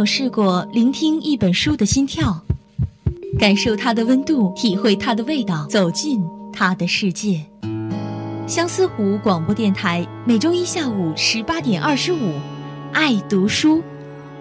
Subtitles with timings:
[0.00, 2.44] 有试过聆听一本书的心跳，
[3.38, 6.20] 感受它的温度，体会它的味道，走进
[6.52, 7.40] 它的世界。
[8.44, 12.32] 相思湖广播电台每周一下午十八点二十五，
[12.92, 13.80] 爱读书，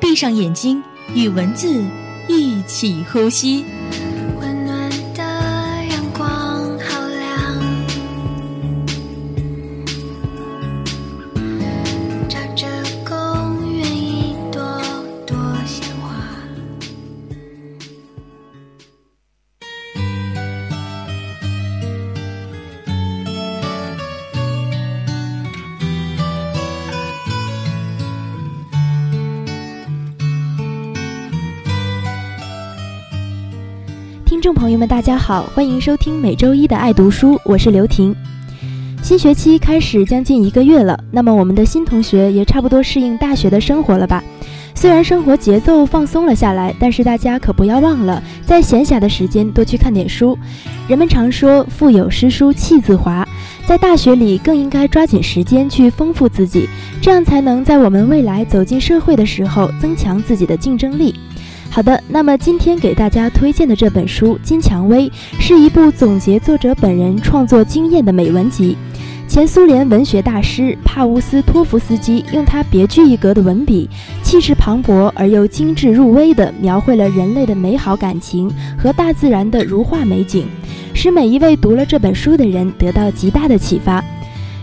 [0.00, 0.82] 闭上眼睛，
[1.14, 1.80] 与文字
[2.28, 3.64] 一起呼吸。
[34.46, 38.14] 众朋友们，大家好，欢迎收听每周一的爱读书，我是刘婷。
[39.02, 44.22] 新学期开始将近一个月了，那么我们的新同学也差不多适应大学的生活了吧？
[44.72, 50.38] 虽然生活节奏放松了下来，但是大家可不要忘了，在闲暇的时间多去看点书。
[50.86, 53.26] 人们常说“腹有诗书气自华”，
[53.66, 56.68] 在大学里更应该抓紧时间去丰富自己，
[57.02, 61.12] 这样才能在我们未来走进社会的时候增强自己的竞争力。
[61.76, 68.74] 好的，那么今天给大家推荐的这本书《金蔷薇》是一部总结作者本人创作经验的美文集。
[69.28, 73.90] 前苏联文学大师帕乌斯托夫斯基用他别具一格的文笔，
[74.22, 80.46] 气势磅礴而又精致入微地描绘了人类的美好感情和大自然的如画美景，
[80.94, 84.00] 使每一位读了这本书的人得到极大的启发。《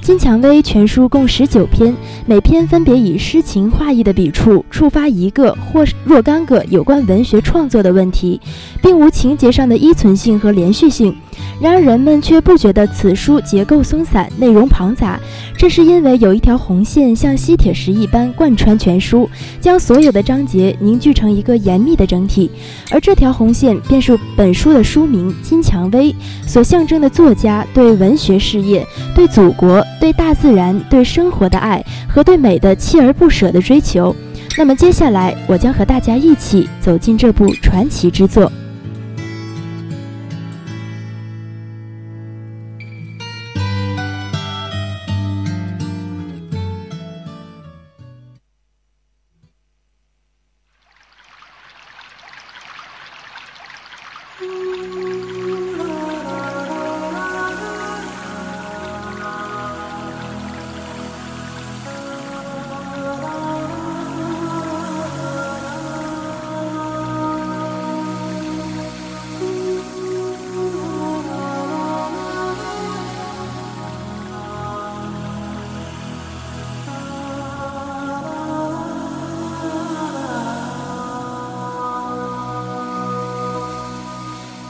[0.00, 8.40] 金蔷薇》全书共十九篇，每篇分别以诗情画意的笔触触发一个或若干个有关文学创作的问题，
[8.82, 11.14] 并无情节上的依存性和连续性。
[11.60, 15.18] 然而人们却不觉得此书结构松散、内容庞杂，
[15.56, 19.28] 这是因为有一条红线像吸铁石一般贯穿全书，
[19.60, 22.50] 将所有的章节凝聚成一个严密的整体。
[22.90, 26.12] 而这条红线便是本书的书名《金蔷薇》
[26.46, 34.14] 所象征的作家对文学事业、对祖国、对大自然、对生活的爱和对美的锲而不舍的追求。
[34.56, 38.50] 那么接下来，我将和大家一起走进这部传奇之作。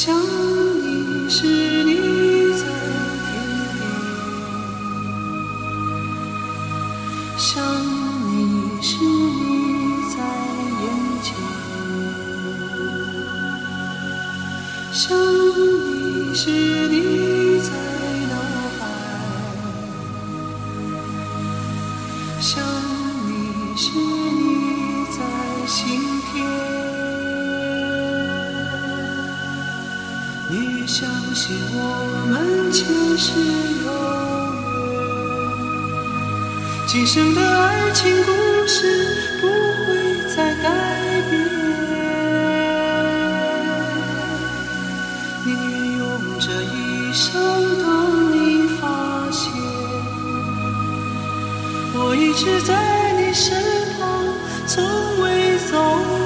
[0.00, 1.42] 想你时，
[1.82, 1.90] 你
[2.54, 2.62] 在
[3.26, 3.28] 天
[3.74, 3.82] 边；
[7.36, 7.50] 想
[8.30, 8.30] 你
[8.80, 9.42] 时，你
[10.14, 10.16] 在
[10.78, 10.86] 眼
[11.20, 11.26] 前；
[14.92, 16.46] 想你时，
[16.88, 16.94] 你
[17.58, 17.68] 在
[18.30, 18.34] 脑
[18.78, 18.80] 海；
[22.40, 22.48] 想
[23.26, 23.28] 你
[23.76, 24.40] 时，你
[25.10, 25.18] 在
[25.66, 26.17] 心。
[30.88, 31.80] 相信我
[32.30, 32.86] 们前
[33.18, 33.28] 世
[33.84, 33.92] 有
[35.52, 35.60] 缘，
[36.86, 38.32] 今生的爱情故
[38.66, 39.86] 事不会
[40.34, 40.66] 再改
[41.28, 41.38] 变。
[45.44, 46.08] 宁愿用
[46.40, 47.38] 这一生
[47.82, 47.86] 等
[48.32, 48.82] 你发
[49.30, 49.52] 现，
[51.92, 52.72] 我一直在
[53.12, 53.54] 你身
[54.00, 54.08] 旁，
[54.66, 54.82] 从
[55.20, 56.17] 未走。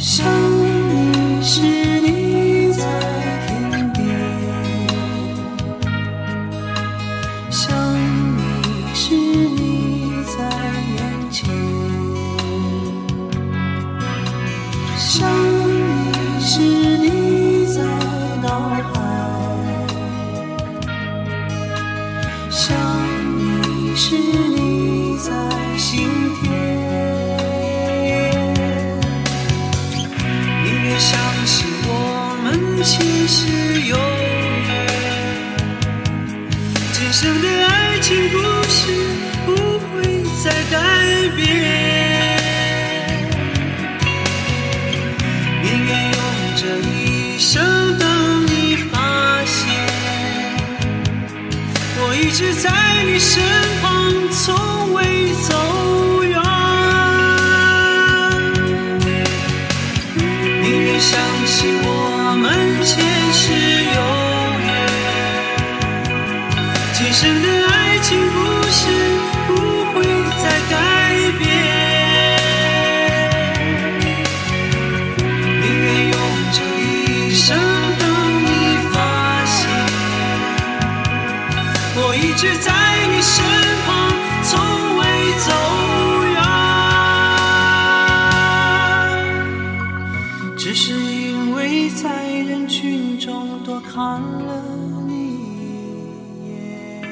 [0.00, 0.39] 想
[33.32, 33.46] 是
[33.82, 34.74] 永远，
[36.92, 38.38] 今生的爱情故
[38.68, 38.80] 事
[39.46, 40.02] 不会
[40.42, 40.76] 再改
[41.36, 41.38] 变。
[45.62, 46.18] 宁愿用
[46.56, 47.62] 这一生
[48.00, 48.04] 等
[48.46, 48.98] 你发
[49.44, 49.60] 现，
[52.00, 52.68] 我一直在
[53.04, 53.40] 你身
[53.80, 54.79] 旁，从
[62.82, 63.69] 前世。
[93.92, 97.02] 看了你一眼。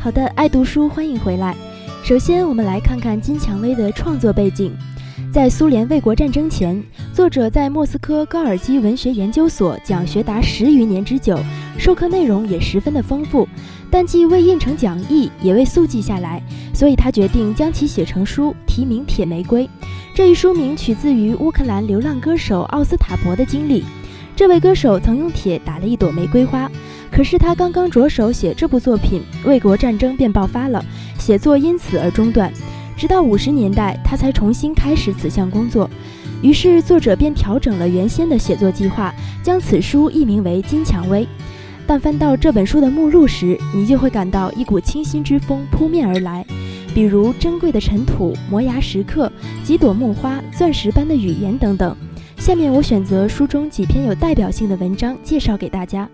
[0.00, 1.56] 好的，爱读书，欢迎回来。
[2.04, 4.72] 首先，我们来看看金蔷薇的创作背景。
[5.30, 6.82] 在苏联卫国战争前，
[7.12, 11.38] 作者在莫斯科高尔基文学研究所讲学达十余年之久，
[11.76, 13.46] 授课内容也十分的丰富，
[13.90, 16.42] 但既未印成讲义，也未速记下来，
[16.72, 19.64] 所以他决定将其写成书，题名《铁玫瑰》。
[20.14, 23.84] 这一书名取自于乌克兰流浪歌手奥斯塔博的经历。
[24.34, 26.70] 这位歌手曾用铁打了一朵玫瑰花，
[27.12, 30.82] 可是他刚刚着手写这部作品，卫国战争便爆发了，
[31.18, 32.50] 写作因此而中断。
[32.98, 35.88] 直到五十年代，他才重新开始此项工作。
[36.42, 41.22] 于是作者便调整了原先的写作计划，将此书译名为《金蔷薇》。
[41.86, 46.44] 但翻到这本书的目录时，你就会感到一股清新之风扑面而来，
[46.92, 49.30] 比如珍贵的尘土、摩崖石刻、
[49.62, 51.96] 几朵木花、钻石般的语言等等。
[52.36, 56.08] 下面我选择书中几篇有代表性的文章介绍给大家。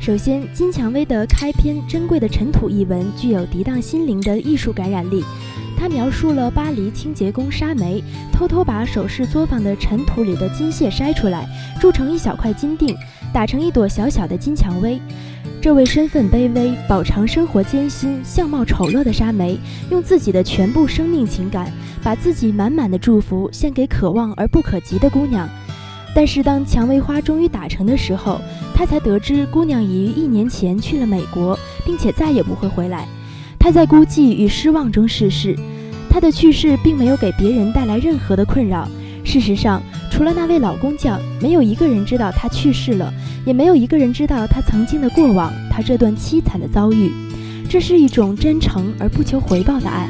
[0.00, 5.22] 首先，金蔷薇的开篇《珍贵的尘土》一文具有涤荡心灵的艺术感染力。
[5.76, 8.02] 它描述了巴黎清洁工沙梅
[8.32, 11.46] 偷偷把首饰作坊的尘土里的金屑筛出来，
[11.78, 12.96] 铸成一小块金锭，
[13.30, 14.98] 打成一朵小小的金蔷薇。
[15.60, 19.58] 这位身份卑微、饱尝生活艰辛、相貌丑陋的沙梅，
[19.90, 21.70] 用自己的全部生命情感，
[22.02, 25.46] 把自己满满的祝福献给可望而不可及的姑娘。
[26.14, 28.40] 但是当蔷薇花终于打成的时候，
[28.74, 33.06] 他才得知姑娘已于一年前去了美国，并且再也不会回来。
[33.58, 35.56] 他在孤寂与失望中逝世。
[36.08, 38.88] 他的去世并没有给别人带来任何的困扰。
[39.22, 43.12] 事实上，除了那位老工匠，没有一个人知道他去世了，
[43.46, 47.12] 也没有一个人知道他曾经的过往，他这段凄惨的遭遇。
[47.68, 50.08] 这是一种真诚而不求回报的爱。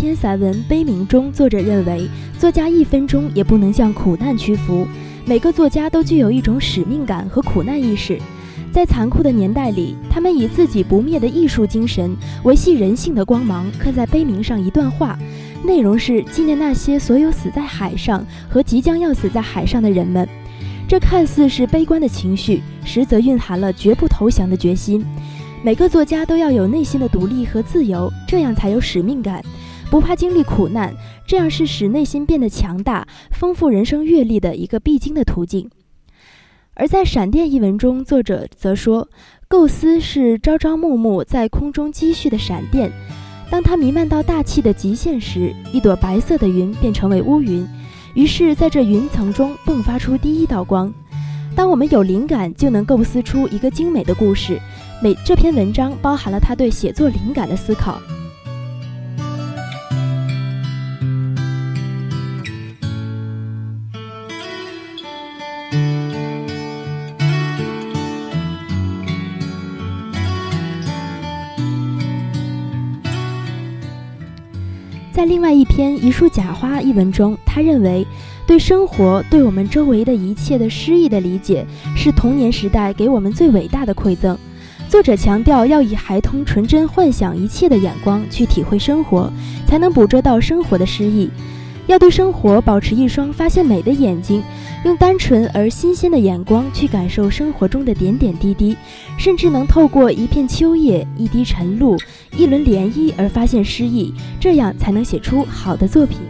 [0.00, 4.88] 篇散文《悲鸣》中，作者认为，作家一分钟也不能向苦难屈服。
[5.26, 8.18] 每个作家都具有一种使命感和苦难意识。
[8.72, 15.18] 在残酷的年代里，他们以自己不灭的艺术精神维系人性的光芒，刻在碑铭上一段话，
[15.62, 20.26] 内容是纪念那些所有死在海上和即将要死在海上的人们。
[20.88, 25.04] 这看似是悲观的情绪，实则蕴含了绝不投降的决心。
[25.62, 29.44] 每个作家都要有内心的独立和自由，这样才有使命感，
[29.90, 30.94] 不怕经历苦难，
[31.26, 35.68] 这样是使内心变得强大、丰富人生阅历的一个必经的途径。
[36.74, 39.08] 而在《闪电》一文中，作者则说，
[39.48, 42.90] 构思是朝朝暮暮在空中积蓄的闪电，
[43.50, 47.66] 当它弥漫到大气的极限时，一朵白色的云便成为乌云，
[48.14, 50.90] 于是在这云层中迸发出第一道光。
[51.56, 54.56] 当我们有灵感，就能构思出一个精美的故事。
[55.02, 58.00] 每这篇文章包含了他对写作灵感的思考。
[75.20, 78.06] 在另外一篇《一束假花》一文中，他认为，
[78.46, 84.34] 对生活、对我们周围的一切的诗意的理解，是童年时代给我们最伟大的馈赠。
[84.88, 89.30] 作者强调，要以孩童纯真、幻想一切的眼光去体会生活，
[89.66, 91.28] 才能捕捉到生活的诗意。
[91.86, 94.42] 要对生活保持一双发现美的眼睛。
[94.82, 98.74] 用单纯而新鲜的眼光去感受生活中的点点滴滴，
[99.18, 101.98] 甚至能透过一片秋叶、一滴晨露、
[102.34, 106.20] 一轮涟漪而发现诗意，这样才能写出好的作品。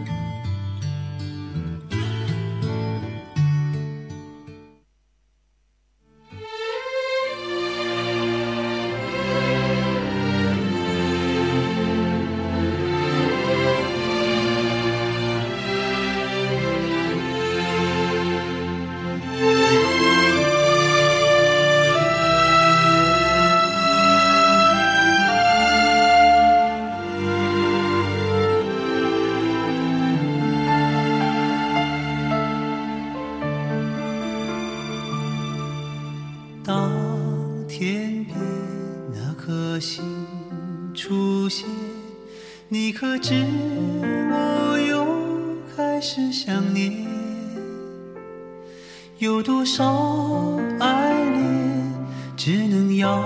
[52.96, 53.22] 遥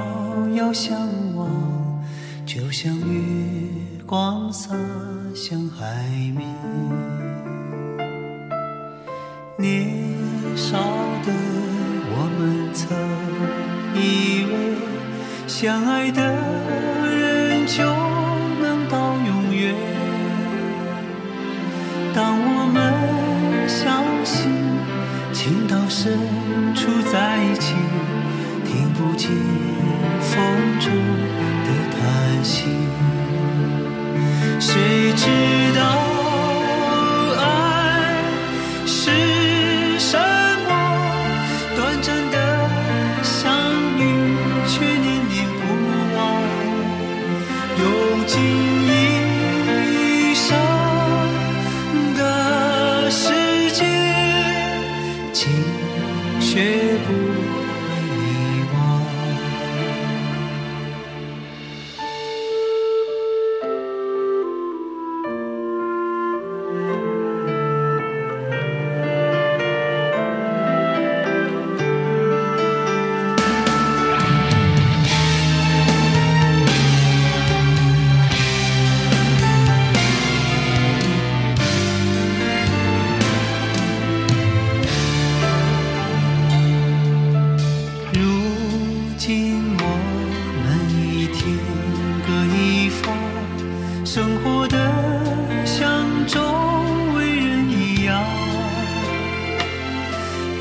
[0.55, 0.97] 遥相
[1.37, 1.49] 望，
[2.45, 3.05] 就像月
[4.07, 4.75] 光洒
[5.35, 6.05] 向海
[6.37, 6.47] 面。
[9.57, 9.89] 年
[10.57, 10.77] 少
[11.25, 11.33] 的
[12.11, 12.97] 我们曾
[13.95, 14.77] 以为，
[15.47, 16.21] 相爱的
[17.07, 17.83] 人就
[18.61, 19.75] 能到永远。
[22.15, 22.77] 当我们
[23.69, 24.53] 相信
[25.33, 26.19] 情到深
[26.75, 27.75] 处在一起，
[29.07, 29.29] 不见
[30.19, 32.65] 风中的叹息，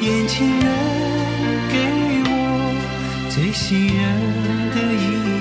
[0.03, 0.59] 眼前人
[1.71, 1.77] 给
[2.25, 2.31] 我
[3.29, 4.03] 最信任
[4.75, 5.32] 的依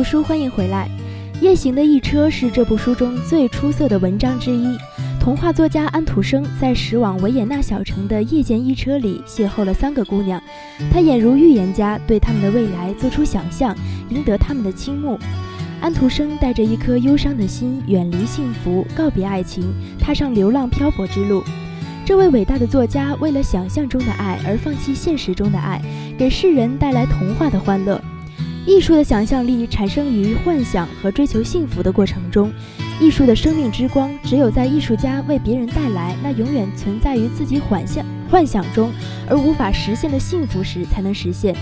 [0.00, 0.88] 读书，欢迎回来。
[1.42, 4.74] 《夜行的一车》是这部书中最出色的文章之一。
[5.20, 10.42] 童话作家安徒生在驶往维也纳小城的夜间一车里邂逅了三个姑娘，
[10.90, 13.76] 他俨如预言家，对他们的未来做出想象，
[14.08, 15.18] 赢得他们的倾慕。
[15.82, 21.44] 安徒生带着一颗忧伤的心，远离幸福，告别爱情，踏上流浪漂泊之路。
[22.06, 25.78] 这位伟大的作家为了想象中的爱而放弃现实中的爱，
[26.16, 28.00] 给世人带来童话的欢乐。
[28.66, 32.52] 艺术的想象力产生于幻想和追求幸福的过程中，
[33.00, 38.92] 艺术的生命之光只有在艺术家为别人带来那永远存在于自己幻象幻想中
[39.28, 41.56] 而无法实现的幸福时才能实现。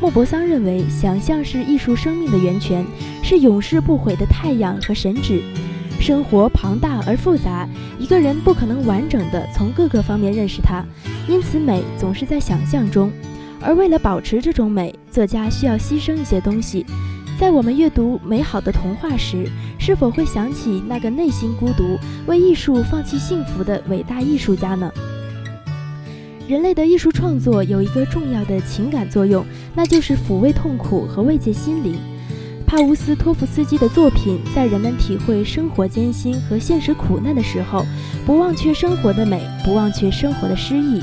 [0.00, 2.84] 莫泊桑认为，想象是艺术生命的源泉，
[3.22, 5.42] 是永世不毁的太阳和神旨。
[5.98, 7.66] 生活庞大而复杂，
[7.98, 10.84] 一个人不可能完整的从各个方面认识它，
[11.26, 13.10] 因此美总是在想象中。
[13.60, 16.84] 而为了保持这种美，作家需要牺牲一些东西。
[17.38, 19.46] 在我们阅读美好的童话时，
[19.78, 24.90] 是否会想起那个内心孤独、为艺术放弃幸福的伟大艺术家呢？
[26.48, 29.44] 人类的艺术创作有一个重要的情感作用，
[29.74, 31.98] 那就是抚慰痛苦和慰藉心灵。
[32.66, 37.84] 帕乌斯托夫斯基的作品在人们体会生活艰辛和现实苦难的时候，
[38.24, 41.02] 不忘却生活的美，不忘却生活的诗意。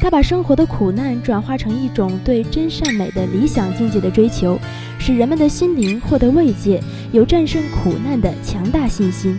[0.00, 4.58] 他把生活的苦难转化成一种对真善美的理想境界的追求，
[4.98, 9.38] 使人们的心灵获得慰藉，有战胜苦难的强大信心。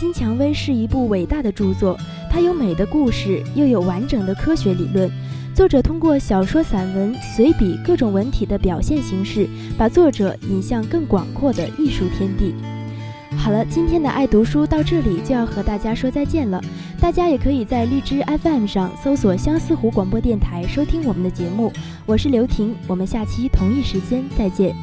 [0.00, 1.96] 金蔷薇是一部伟大的著作。
[2.36, 5.10] 它有美的故事，又有完整的科学理论。
[5.54, 12.54] 作者通过小说、散文、随笔各种文体的表现形式，把作者引向更广阔的艺术天地。
[13.38, 16.62] 好了，今天的爱读书到这里就要和大家说再见了。
[17.00, 21.72] 大家也可以在荔枝 FM 上搜索相思湖广播电台收听我们的节目。
[22.04, 24.76] 我是刘婷，我们下期同一时间再见。